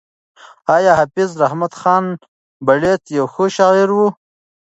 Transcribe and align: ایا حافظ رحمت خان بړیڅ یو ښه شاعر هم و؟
ایا 0.75 0.91
حافظ 0.99 1.29
رحمت 1.43 1.73
خان 1.81 2.05
بړیڅ 2.67 3.03
یو 3.17 3.25
ښه 3.33 3.45
شاعر 3.57 3.89
هم 3.91 3.97
و؟ 4.05 4.05